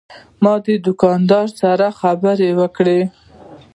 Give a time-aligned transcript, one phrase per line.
[0.43, 2.99] ما د دوکاندار سره خبرې وکړې.